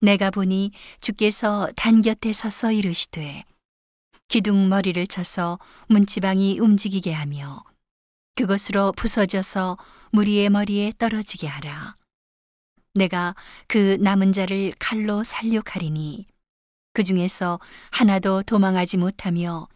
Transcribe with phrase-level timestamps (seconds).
[0.00, 3.44] 내가 보니 주께서 단 곁에 서서 이르시되
[4.28, 7.64] 기둥 머리를 쳐서 문지방이 움직이게 하며
[8.36, 9.76] 그것으로 부서져서
[10.12, 11.96] 무리의 머리에 떨어지게 하라.
[12.94, 13.34] 내가
[13.66, 16.26] 그 남은 자를 칼로 살육하리니
[16.92, 17.58] 그 중에서
[17.90, 19.68] 하나도 도망하지 못하며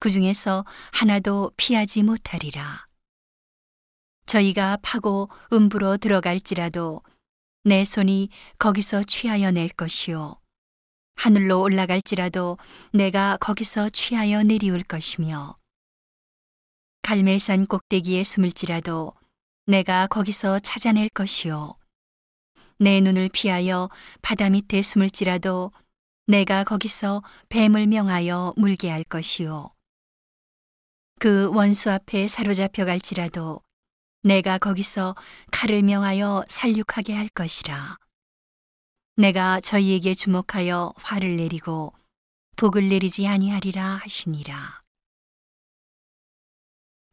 [0.00, 2.86] 그 중에서 하나도 피하지 못하리라.
[4.24, 7.02] 저희가 파고 음부로 들어갈지라도
[7.64, 8.28] 내 손이
[8.58, 10.40] 거기서 취하여 낼 것이요.
[11.16, 12.56] 하늘로 올라갈지라도
[12.92, 15.58] 내가 거기서 취하여 내리올 것이며
[17.02, 19.14] 갈멜산 꼭대기에 숨을지라도
[19.66, 21.76] 내가 거기서 찾아낼 것이요.
[22.78, 23.90] 내 눈을 피하여
[24.22, 25.72] 바다 밑에 숨을지라도
[26.26, 29.72] 내가 거기서 뱀을 명하여 물게 할 것이요.
[31.18, 33.60] 그 원수 앞에 사로잡혀 갈지라도
[34.22, 35.14] 내가 거기서
[35.52, 37.96] 칼을 명하여 살육하게 할 것이라.
[39.16, 41.92] 내가 저희에게 주목하여 화를 내리고
[42.56, 44.82] 복을 내리지 아니하리라 하시니라.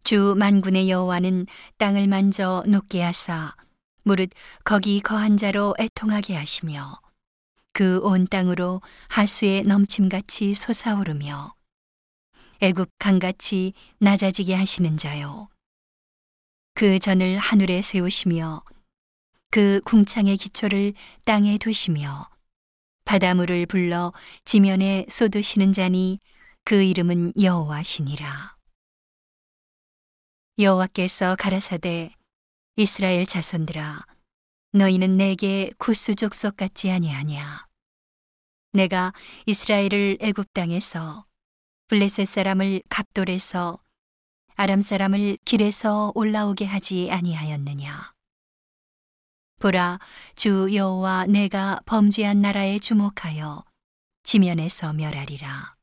[0.03, 1.47] 주 만군의 여호와는
[1.77, 3.55] 땅을 만져 높게 하사
[4.03, 4.29] 무릇
[4.63, 6.99] 거기 거한 자로 애통하게 하시며
[7.73, 11.55] 그 온 땅으로 하수에 넘침같이 솟아오르며
[12.61, 15.49] 애굽 강같이 낮아지게 하시는 자요
[16.77, 18.61] 그 전을 하늘에 세우시며
[19.49, 22.29] 그 궁창의 기초를 땅에 두시며
[23.05, 24.11] 바닷물을 불러
[24.43, 26.19] 지면에 쏟으시는 자니
[26.65, 28.57] 그 이름은 여호와시니라.
[30.59, 32.13] 여호와께서 가라사대
[32.75, 34.05] 이스라엘 자손들아
[34.73, 37.67] 너희는 내게 구스 족속 같지 아니하냐?
[38.73, 39.13] 내가
[39.45, 41.25] 이스라엘을 애굽 땅에서
[41.87, 43.79] 블레셋 사람을 갑돌에서
[44.57, 48.13] 아람 사람을 길에서 올라오게 하지 아니하였느냐?
[49.59, 49.99] 보라
[50.35, 53.65] 주 여호와 내가 범죄한 나라에 주목하여
[54.23, 55.75] 지면에서 멸하리라.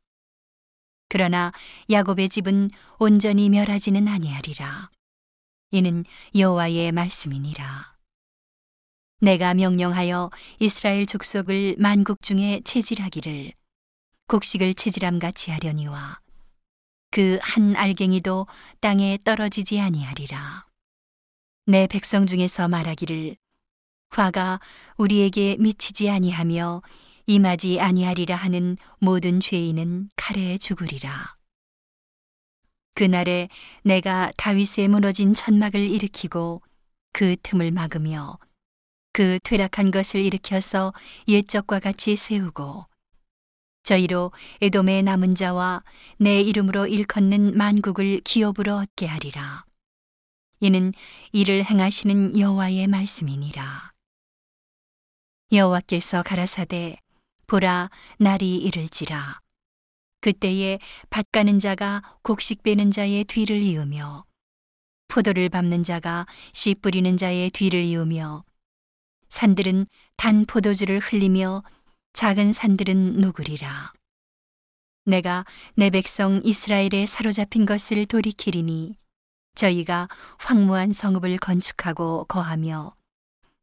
[1.10, 1.52] 그러나
[1.90, 4.90] 야곱의 집은 온전히 멸하지는 아니하리라.
[5.72, 6.04] 이는
[6.34, 7.94] 여호와의 말씀이니라.
[9.20, 10.30] 내가 명령하여
[10.60, 13.52] 이스라엘 족속을 만국 중에 체질하기를
[14.28, 16.21] 곡식을 체질함 같이 하려니와
[17.12, 18.46] 그 한 알갱이도
[18.80, 20.64] 땅에 떨어지지 아니하리라.
[21.66, 23.36] 내 백성 중에서 말하기를
[24.08, 24.60] 화가
[24.96, 26.80] 우리에게 미치지 아니하며
[27.26, 31.36] 임하지 아니하리라 하는 모든 죄인은 칼에 죽으리라.
[32.94, 33.50] 그날에
[33.84, 36.62] 내가 다윗의 무너진 천막을 일으키고
[37.12, 38.38] 그 틈을 막으며
[39.12, 40.94] 그 퇴락한 것을 일으켜서
[41.28, 42.86] 옛적과 같이 세우고
[43.82, 45.82] 저희로 에돔의 남은 자와
[46.18, 49.64] 내 이름으로 일컫는 만국을 기업으로 얻게 하리라.
[50.60, 50.92] 이는
[51.32, 53.92] 이를 행하시는 여호와의 말씀이니라.
[55.52, 56.96] 여호와께서 가라사대
[57.46, 59.40] 보라 날이 이를지라
[60.22, 60.78] 그때에
[61.10, 64.24] 밭 가는 자가 곡식 베는 자의 뒤를 이으며
[65.08, 68.44] 포도를 밟는 자가 씨 뿌리는 자의 뒤를 이으며
[69.28, 71.62] 산들은 단 포도주를 흘리며
[72.12, 73.92] 작은 산들은 누구리라.
[75.06, 78.96] 내가 내 백성 이스라엘에 사로잡힌 것을 돌이키리니
[79.54, 80.08] 저희가
[80.38, 82.94] 황무한 성읍을 건축하고 거하며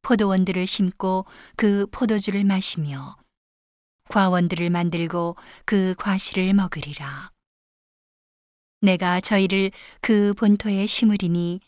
[0.01, 3.17] 포도원들을 심고 그 포도주를 마시며
[4.09, 5.35] 과원들을 만들고
[5.65, 7.31] 그 과실을 먹으리라.
[8.81, 9.71] 내가 저희를
[10.01, 11.59] 그 본토에 심으리니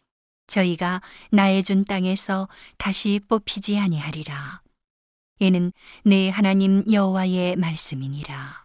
[0.48, 4.62] 저희가 나의 준 땅에서 다시 뽑히지 아니하리라.
[5.48, 5.72] 이는
[6.04, 8.61] 내 하나님 여호와의 말씀이니라.